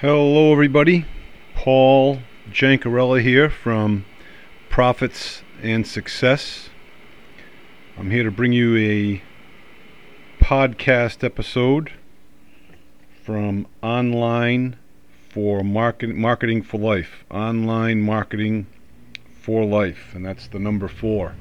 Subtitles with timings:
[0.00, 1.06] Hello, everybody.
[1.54, 2.18] Paul
[2.50, 4.04] Jancarella here from
[4.68, 6.68] Profits and Success.
[7.96, 9.22] I'm here to bring you a
[10.42, 11.92] podcast episode
[13.22, 14.74] from Online
[15.30, 17.24] for Market, Marketing for Life.
[17.30, 18.66] Online Marketing
[19.40, 21.36] for Life, and that's the number four.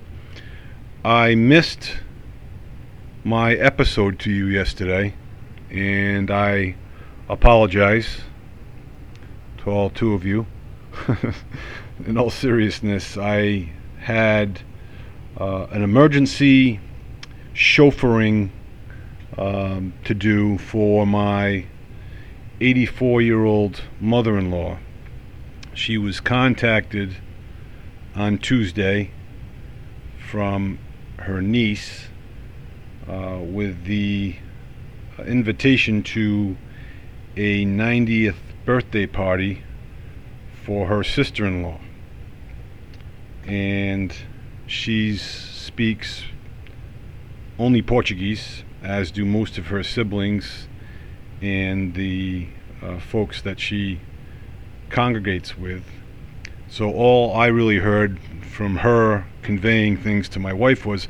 [1.04, 1.98] I missed
[3.24, 5.16] my episode to you yesterday,
[5.72, 6.76] and I
[7.28, 8.20] apologize
[9.64, 10.46] to all two of you.
[12.06, 14.62] In all seriousness, I had
[15.40, 16.80] uh, an emergency
[17.54, 18.50] chauffeuring
[19.38, 21.66] um, to do for my
[22.60, 24.78] 84 year old mother in law.
[25.74, 27.16] She was contacted
[28.16, 29.12] on Tuesday
[30.30, 30.78] from
[31.20, 32.08] her niece
[33.08, 34.36] uh, with the
[35.26, 36.58] invitation to
[37.38, 39.64] a 90th birthday party
[40.66, 41.80] for her sister in law.
[43.46, 44.16] And
[44.66, 46.24] she speaks
[47.60, 50.68] only Portuguese, as do most of her siblings
[51.42, 52.48] and the
[52.82, 54.00] uh, folks that she
[54.90, 55.84] congregates with.
[56.70, 61.08] So all I really heard from her conveying things to my wife was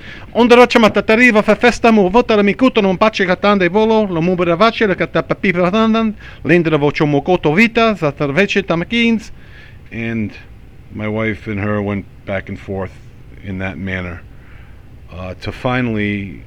[9.91, 10.33] and
[10.91, 12.91] my wife and her went back and forth
[13.43, 14.21] in that manner
[15.11, 16.43] uh, to finally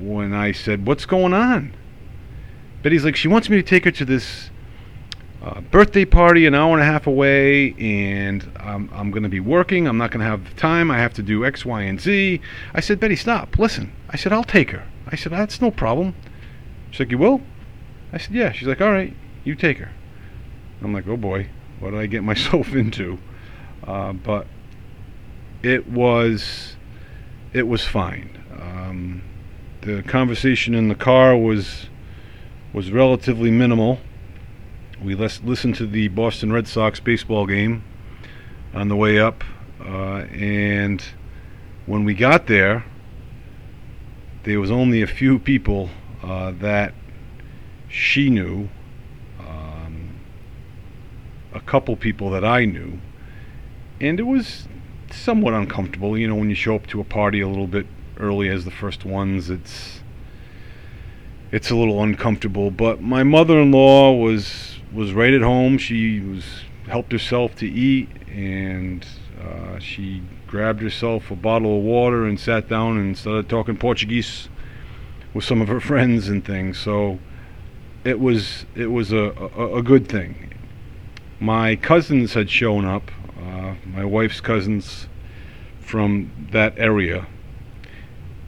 [0.00, 1.72] when I said what's going on?
[2.82, 4.50] Betty's like she wants me to take her to this
[5.42, 9.40] uh, birthday party an hour and a half away, and I'm, I'm going to be
[9.40, 9.86] working.
[9.86, 10.90] I'm not going to have the time.
[10.90, 12.40] I have to do X, Y, and Z.
[12.74, 13.58] I said, Betty, stop.
[13.58, 13.92] Listen.
[14.10, 14.84] I said, I'll take her.
[15.06, 16.14] I said, that's no problem.
[16.90, 17.40] She's like, you will?
[18.12, 18.52] I said, yeah.
[18.52, 19.90] She's like, all right, you take her.
[20.82, 21.48] I'm like, oh boy,
[21.80, 23.18] what did I get myself into?
[23.84, 24.46] Uh, but
[25.62, 26.76] it was,
[27.52, 28.42] it was fine.
[28.60, 29.22] Um,
[29.82, 31.86] the conversation in the car was
[32.74, 33.98] was relatively minimal
[35.02, 37.84] we lis- listened to the Boston Red Sox baseball game
[38.74, 39.44] on the way up,
[39.80, 41.02] uh, and
[41.86, 42.84] when we got there,
[44.44, 45.90] there was only a few people
[46.22, 46.94] uh, that
[47.88, 48.68] she knew,
[49.40, 50.20] um,
[51.54, 52.98] a couple people that I knew,
[54.00, 54.68] and it was
[55.10, 56.18] somewhat uncomfortable.
[56.18, 57.86] You know, when you show up to a party a little bit
[58.18, 60.00] early as the first ones, it's
[61.50, 62.70] it's a little uncomfortable.
[62.70, 65.78] But my mother-in-law was was right at home.
[65.78, 66.44] She was
[66.86, 69.06] helped herself to eat, and
[69.40, 74.48] uh, she grabbed herself a bottle of water and sat down and started talking Portuguese
[75.34, 76.78] with some of her friends and things.
[76.78, 77.18] So
[78.04, 80.52] it was it was a, a, a good thing.
[81.40, 83.10] My cousins had shown up,
[83.40, 85.06] uh, my wife's cousins
[85.80, 87.26] from that area,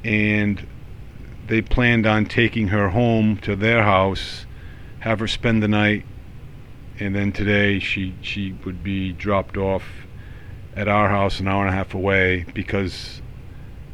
[0.02, 0.66] and
[1.46, 4.46] they planned on taking her home to their house,
[5.00, 6.04] have her spend the night,
[7.00, 9.84] and then today she she would be dropped off
[10.76, 13.22] at our house an hour and a half away because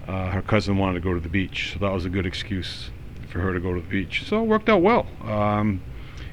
[0.06, 1.72] uh, her cousin wanted to go to the beach.
[1.72, 2.90] So that was a good excuse
[3.30, 4.24] for her to go to the beach.
[4.26, 5.06] So it worked out well.
[5.22, 5.82] Um,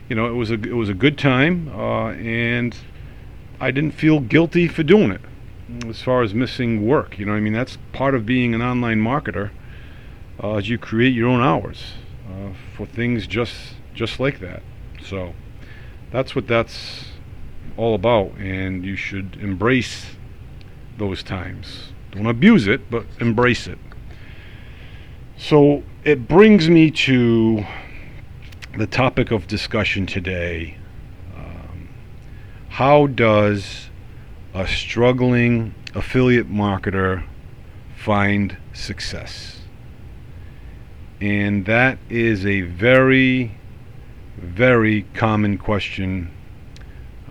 [0.10, 2.76] you know, it was a it was a good time, uh, and
[3.60, 5.22] I didn't feel guilty for doing it.
[5.88, 9.00] As far as missing work, you know, I mean that's part of being an online
[9.00, 9.52] marketer.
[10.42, 11.94] Uh, as you create your own hours
[12.28, 13.56] uh, for things just
[13.94, 14.64] just like that.
[15.06, 15.34] So
[16.14, 17.06] that's what that's
[17.76, 20.16] all about, and you should embrace
[21.00, 21.92] those times.
[22.12, 23.80] Don't abuse it, but embrace it.
[25.38, 27.66] So it brings me to
[28.78, 30.78] the topic of discussion today.
[31.36, 31.90] Um,
[32.70, 33.90] how does
[34.54, 37.24] a struggling affiliate marketer
[37.98, 39.62] find success?
[41.20, 43.58] And that is a very
[44.38, 46.32] very common question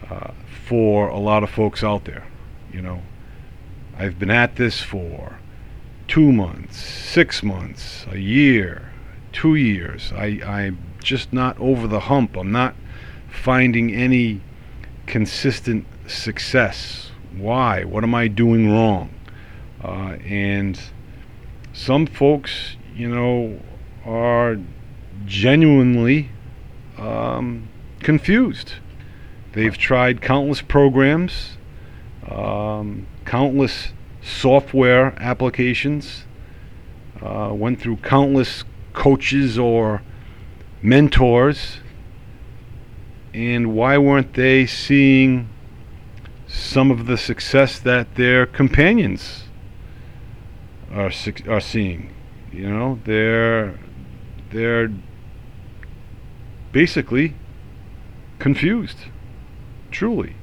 [0.09, 0.33] uh,
[0.67, 2.25] for a lot of folks out there.
[2.73, 3.03] You know,
[3.97, 5.39] I've been at this for
[6.09, 8.91] two months, six months, a year,
[9.33, 10.13] two years.
[10.15, 12.37] I, I'm just not over the hump.
[12.37, 12.75] I'm not
[13.31, 14.41] finding any
[15.07, 17.11] consistent success.
[17.37, 17.85] Why?
[17.85, 19.11] What am I doing wrong?
[19.83, 20.79] Uh, and
[21.73, 23.61] some folks, you know,
[24.05, 24.59] are
[25.25, 26.31] genuinely
[27.03, 27.69] um,
[28.01, 28.75] confused.
[29.53, 31.59] They've tried countless programs,
[32.29, 36.25] um, countless software applications,
[37.21, 40.03] uh, went through countless coaches or
[40.81, 41.79] mentors,
[43.35, 45.49] and why weren't they seeing
[46.47, 49.45] some of the success that their companions
[50.93, 51.11] are
[51.49, 52.13] are seeing?
[52.53, 53.79] You know, they're
[54.51, 54.91] they're
[56.73, 57.35] basically
[58.39, 58.99] confused,
[59.91, 60.35] truly.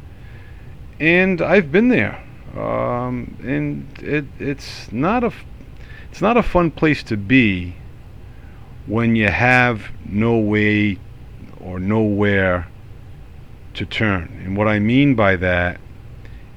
[0.99, 2.23] And I've been there,
[2.55, 5.31] um, and it, it's not a
[6.11, 7.75] it's not a fun place to be
[8.87, 10.97] when you have no way
[11.61, 12.67] or nowhere
[13.75, 14.41] to turn.
[14.43, 15.79] And what I mean by that,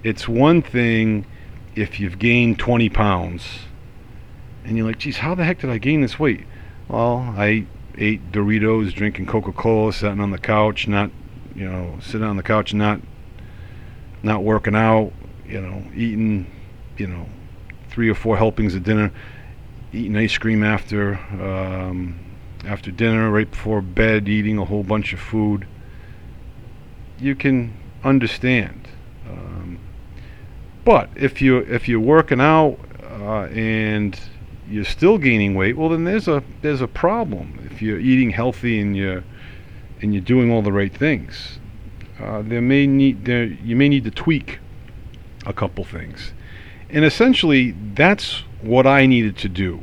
[0.03, 1.27] it's one thing
[1.75, 3.43] if you've gained 20 pounds
[4.65, 6.47] and you're like, geez, how the heck did I gain this weight?
[6.89, 7.67] Well, I
[7.99, 11.11] ate Doritos, drinking Coca-Cola, sitting on the couch, not,
[11.55, 13.01] you know, sitting on the couch, not,
[14.23, 15.13] not working out,
[15.47, 16.51] you know, eating,
[16.97, 17.27] you know,
[17.89, 19.13] three or four helpings of dinner,
[19.93, 22.19] eating ice cream after, um,
[22.65, 25.67] after dinner, right before bed, eating a whole bunch of food.
[27.19, 28.89] You can understand.
[29.29, 29.79] Um,
[30.85, 34.19] but if you if you're working out uh, and
[34.73, 37.69] you're still gaining weight, well then there's a there's a problem.
[37.71, 39.23] If you're eating healthy and you're
[40.01, 41.59] and you're doing all the right things,
[42.19, 44.59] uh, there may need there you may need to tweak
[45.45, 46.33] a couple things,
[46.89, 49.81] and essentially that's what I needed to do.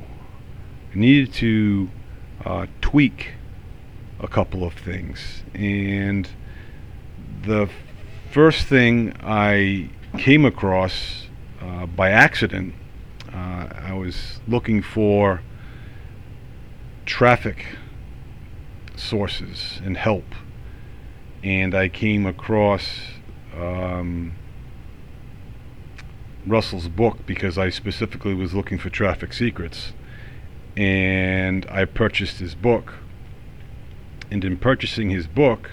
[0.94, 1.90] I needed to
[2.44, 3.34] uh, tweak
[4.20, 6.28] a couple of things, and
[7.44, 7.70] the
[8.32, 11.28] first thing I came across
[11.62, 12.74] uh, by accident
[13.90, 15.42] I was looking for
[17.08, 17.66] traffic
[18.96, 20.36] sources and help,
[21.44, 22.88] and I came across
[23.58, 24.36] um,
[26.46, 29.94] Russell's book because I specifically was looking for traffic secrets,
[30.78, 32.94] and I purchased his book.
[34.30, 35.72] And in purchasing his book,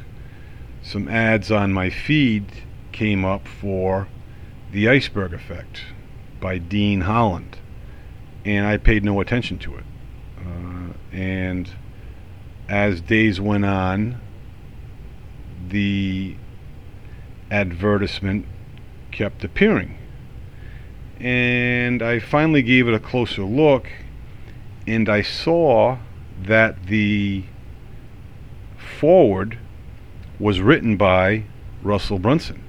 [0.82, 2.50] some ads on my feed
[2.92, 4.08] came up for
[4.72, 5.82] The Iceberg Effect
[6.40, 7.58] by Dean Holland,
[8.46, 9.84] and I paid no attention to it.
[10.38, 11.69] Uh, and
[12.69, 14.20] as days went on,
[15.69, 16.37] the
[17.50, 18.46] advertisement
[19.10, 19.98] kept appearing.
[21.19, 23.88] And I finally gave it a closer look,
[24.87, 25.99] and I saw
[26.40, 27.44] that the
[28.76, 29.58] forward
[30.38, 31.44] was written by
[31.82, 32.62] Russell Brunson.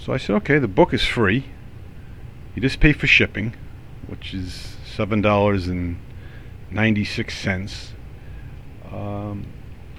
[0.00, 1.46] So I said, okay, the book is free.
[2.54, 3.56] You just pay for shipping,
[4.08, 5.98] which is seven dollars and
[6.70, 7.92] ninety six cents.
[8.92, 9.46] Um,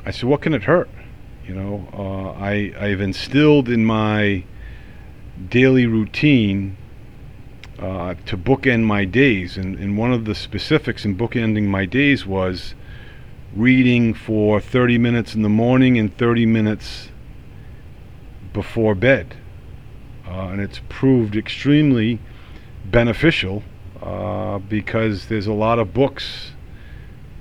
[0.05, 0.89] I said, what can it hurt?
[1.47, 4.43] You know, uh, I I've instilled in my
[5.49, 6.77] daily routine
[7.79, 12.25] uh, to bookend my days, and, and one of the specifics in bookending my days
[12.25, 12.73] was
[13.55, 17.09] reading for 30 minutes in the morning and 30 minutes
[18.53, 19.35] before bed.
[20.27, 22.19] Uh, and it's proved extremely
[22.85, 23.63] beneficial
[24.05, 26.51] uh, because there's a lot of books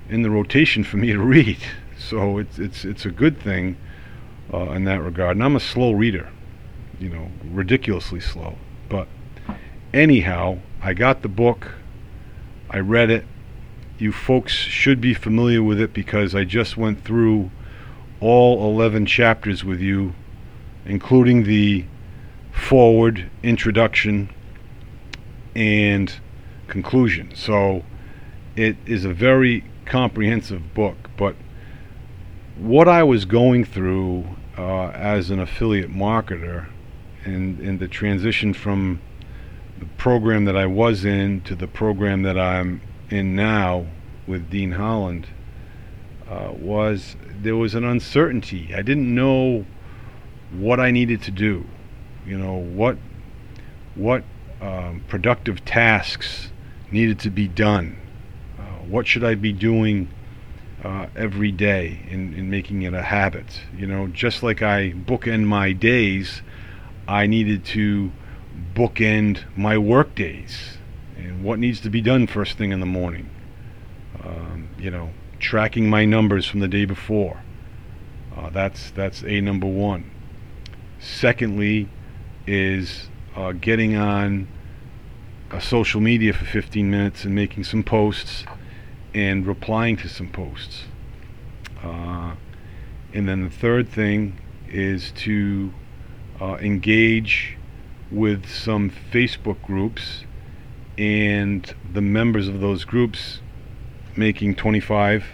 [0.09, 1.59] in the rotation for me to read.
[1.97, 3.77] So it's it's it's a good thing
[4.53, 5.37] uh, in that regard.
[5.37, 6.29] And I'm a slow reader,
[6.99, 8.57] you know, ridiculously slow.
[8.89, 9.07] But
[9.93, 11.71] anyhow, I got the book.
[12.69, 13.25] I read it.
[13.97, 17.49] You folks should be familiar with it because I just went through
[18.19, 20.13] all 11 chapters with you,
[20.85, 21.85] including the
[22.51, 24.29] forward introduction,
[25.55, 26.13] and
[26.67, 27.33] conclusion.
[27.35, 27.83] So
[28.55, 31.09] it is a very comprehensive book.
[31.17, 31.35] But
[32.57, 34.25] what I was going through
[34.57, 36.67] uh, as an affiliate marketer
[37.23, 39.01] and, and the transition from
[39.79, 43.87] the program that I was in to the program that I'm in now
[44.25, 45.27] with Dean Holland
[46.29, 48.73] uh, was there was an uncertainty.
[48.73, 49.65] I didn't know
[50.51, 51.65] what I needed to do.
[52.25, 52.97] You know what
[53.95, 54.23] what
[54.61, 56.51] um, productive tasks
[56.91, 57.97] needed to be done.
[58.57, 60.09] Uh, what should I be doing
[60.83, 63.61] uh, every day in, in making it a habit?
[63.75, 66.41] You know, just like I bookend my days,
[67.07, 68.11] I needed to
[68.73, 70.77] bookend my work days
[71.17, 73.29] and what needs to be done first thing in the morning.
[74.23, 77.41] Um, you know, tracking my numbers from the day before.
[78.35, 80.11] Uh, that's that's a number one.
[80.99, 81.89] Secondly,
[82.47, 84.47] is uh, getting on
[85.59, 88.45] social media for 15 minutes and making some posts
[89.13, 90.83] and replying to some posts.
[91.83, 92.35] Uh,
[93.13, 95.73] and then the third thing is to
[96.41, 97.57] uh, engage
[98.11, 100.23] with some Facebook groups
[100.97, 103.39] and the members of those groups
[104.15, 105.25] making 25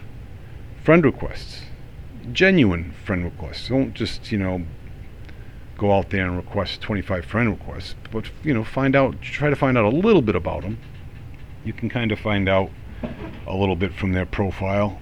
[0.84, 1.63] friend requests.
[2.32, 3.68] genuine friend requests.
[3.68, 4.63] Don't just, you know,
[5.82, 9.56] go out there and request 25 friend requests, but, you know, find out, try to
[9.56, 10.78] find out a little bit about them.
[11.66, 12.70] You can kind of find out
[13.48, 15.02] a little bit from their profile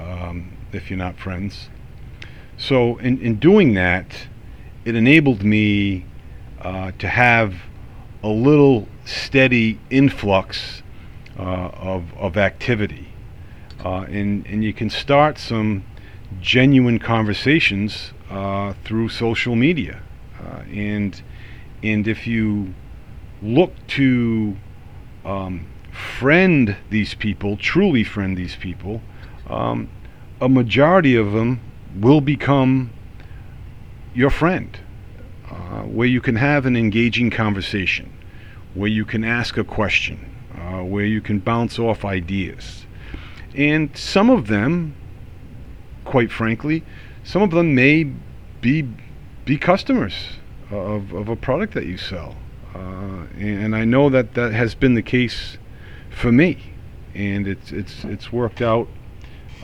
[0.00, 1.68] um, if you're not friends.
[2.56, 4.26] So, in, in doing that,
[4.84, 6.06] it enabled me
[6.60, 7.54] uh, to have
[8.24, 10.82] a little steady influx
[11.38, 13.10] uh, of, of activity.
[13.84, 15.84] Uh, and, and you can start some
[16.40, 20.00] genuine conversations uh, through social media.
[20.40, 21.22] Uh, and,
[21.82, 22.74] and if you
[23.42, 24.56] look to
[25.24, 25.66] um,
[26.18, 29.00] friend these people, truly friend these people,
[29.48, 29.88] um,
[30.40, 31.60] a majority of them
[32.00, 32.90] will become
[34.14, 34.78] your friend,
[35.50, 38.12] uh, where you can have an engaging conversation,
[38.74, 40.18] where you can ask a question,
[40.56, 42.86] uh, where you can bounce off ideas.
[43.54, 44.94] And some of them,
[46.04, 46.82] quite frankly,
[47.24, 48.04] some of them may
[48.60, 48.88] be
[49.44, 50.14] be customers
[50.70, 52.36] of, of a product that you sell.
[52.74, 55.58] Uh, and I know that that has been the case
[56.10, 56.58] for me,
[57.14, 58.88] and it's it's it's worked out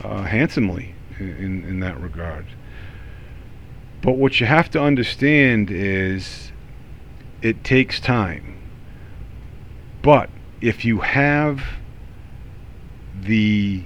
[0.03, 2.45] uh, handsomely in, in that regard.
[4.01, 6.51] But what you have to understand is
[7.41, 8.57] it takes time.
[10.01, 11.63] But if you have
[13.19, 13.83] the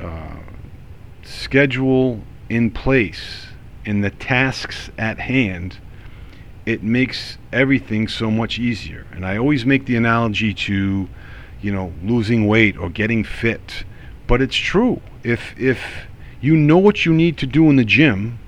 [0.00, 0.36] uh,
[1.24, 3.46] schedule in place
[3.86, 5.78] and the tasks at hand,
[6.66, 9.06] it makes everything so much easier.
[9.12, 11.08] And I always make the analogy to,
[11.60, 13.84] you know, losing weight or getting fit.
[14.26, 15.00] But it's true.
[15.22, 16.06] If if
[16.40, 18.38] you know what you need to do in the gym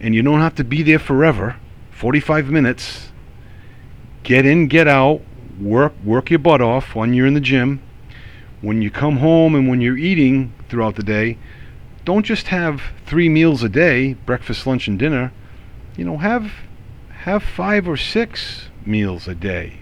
[0.00, 1.56] and you don't have to be there forever
[1.90, 3.12] 45 minutes
[4.22, 5.20] get in get out
[5.60, 7.82] work work your butt off when you're in the gym
[8.62, 11.36] when you come home and when you're eating throughout the day
[12.08, 15.30] don't just have three meals a day breakfast lunch and dinner
[15.96, 16.50] you know have
[17.10, 19.74] have five or six meals a day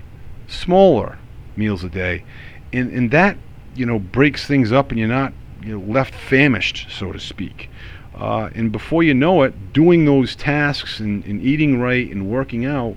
[0.48, 1.18] smaller
[1.54, 2.24] meals a day
[2.72, 3.36] and and that
[3.76, 7.68] you know breaks things up and you're not you know, left famished, so to speak.
[8.14, 12.64] Uh, and before you know it, doing those tasks and, and eating right and working
[12.64, 12.96] out,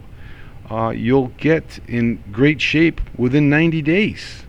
[0.69, 4.43] uh, you'll get in great shape within 90 days,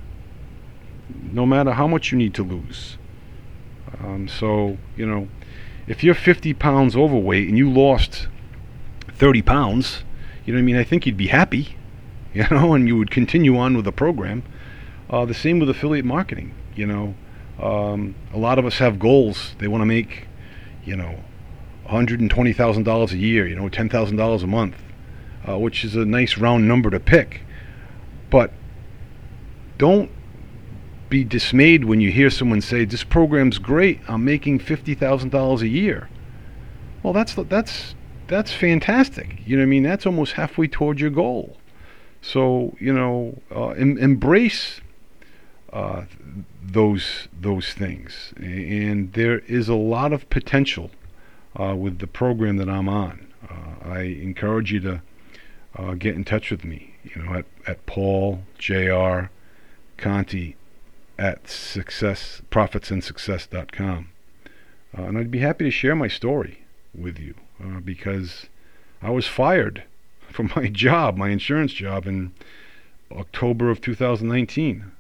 [1.33, 2.99] no matter how much you need to lose.
[4.03, 5.29] Um, so, you know,
[5.87, 8.29] if you're 50 pounds overweight and you lost
[9.13, 10.05] 30 pounds,
[10.45, 10.77] you know what I mean?
[10.77, 11.77] I think you'd be happy,
[12.35, 14.43] you know, and you would continue on with the program.
[15.09, 17.15] Uh, the same with affiliate marketing, you know.
[17.61, 19.55] Um, a lot of us have goals.
[19.59, 20.27] They want to make,
[20.85, 21.21] you know,
[21.89, 24.77] $120,000 a year, you know, $10,000 a month,
[25.47, 27.43] uh, which is a nice round number to pick.
[28.31, 28.53] But
[29.77, 30.11] don't
[31.11, 34.01] be dismayed when you hear someone say, "This program's great.
[34.09, 36.09] I'm making fifty thousand dollars a year."
[37.03, 37.95] Well, that's that's
[38.29, 39.39] that's fantastic.
[39.45, 41.57] You know, what I mean, that's almost halfway toward your goal.
[42.23, 44.81] So you know, uh, em- embrace
[45.73, 46.05] uh,
[46.63, 48.33] those those things.
[48.37, 50.91] And there is a lot of potential
[51.59, 53.27] uh, with the program that I'm on.
[53.49, 55.03] Uh, I encourage you to
[55.77, 56.95] uh, get in touch with me.
[57.03, 59.27] You know, at at Paul Jr.
[59.97, 60.57] Conti
[61.21, 64.09] at success profitsandsuccess.com.
[64.97, 66.65] Uh, and I'd be happy to share my story
[66.99, 68.47] with you uh, because
[69.03, 69.85] I was fired
[70.31, 72.33] from my job, my insurance job, in
[73.13, 74.91] October of 2019.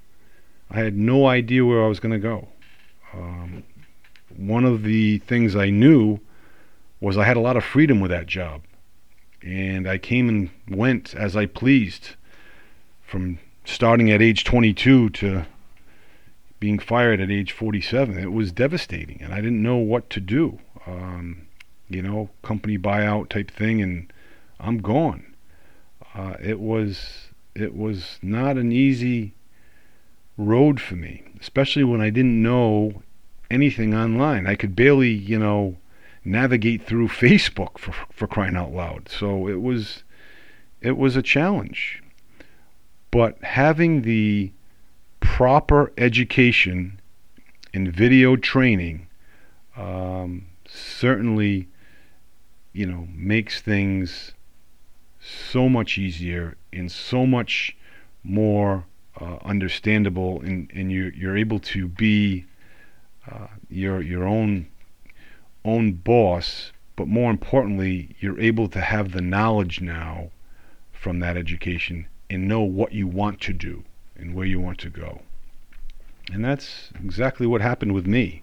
[0.70, 2.48] I had no idea where I was going to go.
[3.14, 3.64] Um,
[4.36, 6.20] one of the things I knew
[7.00, 8.60] was I had a lot of freedom with that job.
[9.42, 12.10] And I came and went as I pleased
[13.02, 15.46] from starting at age 22 to
[16.60, 18.18] being fired at age 47.
[18.18, 20.60] It was devastating, and I didn't know what to do.
[20.86, 21.48] Um,
[21.88, 24.12] you know, company buyout type thing, and
[24.60, 25.34] I'm gone.
[26.14, 29.34] Uh, it was it was not an easy
[30.36, 33.02] road for me, especially when I didn't know
[33.50, 34.46] anything online.
[34.46, 35.76] I could barely, you know,
[36.24, 39.08] navigate through Facebook for for crying out loud.
[39.08, 40.04] So it was
[40.80, 42.02] it was a challenge.
[43.10, 44.52] But having the
[45.20, 47.00] proper education
[47.72, 49.06] and video training
[49.76, 51.68] um, certainly,
[52.72, 54.32] you know, makes things
[55.20, 57.76] so much easier and so much
[58.22, 58.84] more
[59.20, 62.46] uh, understandable, and, and you're, you're able to be
[63.30, 64.66] uh, your your own
[65.64, 66.72] own boss.
[66.96, 70.30] But more importantly, you're able to have the knowledge now
[70.92, 73.84] from that education and know what you want to do
[74.20, 75.22] and where you want to go.
[76.32, 78.42] And that's exactly what happened with me.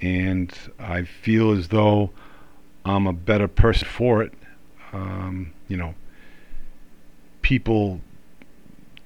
[0.00, 2.10] and I feel as though
[2.84, 4.32] I'm a better person for it.
[4.92, 5.94] Um, you know,
[7.42, 8.00] people,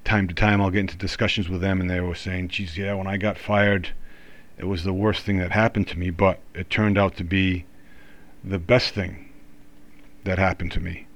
[0.04, 2.94] time to time, I'll get into discussions with them, and they were saying, geez, yeah,
[2.94, 3.90] when I got fired,
[4.58, 7.64] it was the worst thing that happened to me, but it turned out to be
[8.44, 9.30] the best thing
[10.24, 11.06] that happened to me.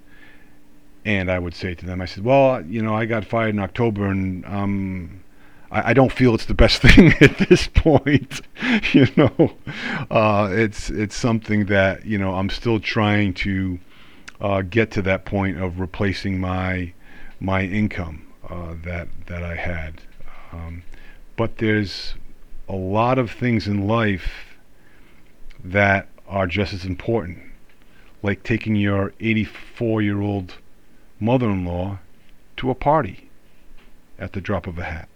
[1.06, 3.60] And I would say to them, I said, well, you know, I got fired in
[3.60, 5.22] October, and um,
[5.70, 8.40] I, I don't feel it's the best thing at this point.
[8.92, 9.52] you know,
[10.10, 13.78] uh, it's it's something that you know I'm still trying to
[14.40, 16.92] uh, get to that point of replacing my
[17.38, 20.02] my income uh, that that I had.
[20.52, 20.82] Um,
[21.36, 22.14] but there's
[22.68, 24.56] a lot of things in life
[25.62, 27.38] that are just as important,
[28.24, 30.54] like taking your 84 year old
[31.20, 31.98] mother in law
[32.56, 33.30] to a party
[34.18, 35.08] at the drop of a hat.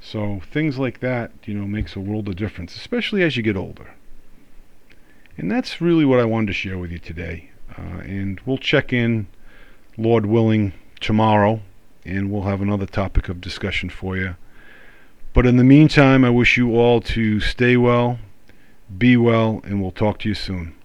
[0.00, 3.56] So things like that, you know, makes a world of difference, especially as you get
[3.56, 3.94] older.
[5.36, 7.50] And that's really what I wanted to share with you today.
[7.76, 9.26] Uh, and we'll check in,
[9.98, 11.60] Lord willing, tomorrow,
[12.04, 14.36] and we'll have another topic of discussion for you.
[15.34, 18.18] But in the meantime, I wish you all to stay well,
[18.96, 20.75] be well, and we'll talk to you soon.